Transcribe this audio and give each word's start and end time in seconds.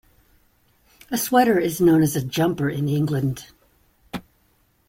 A 1.11 1.17
sweater 1.19 1.59
is 1.59 1.79
known 1.79 2.01
as 2.01 2.15
a 2.15 2.23
jumper 2.25 2.67
in 2.67 2.89
England. 2.89 3.51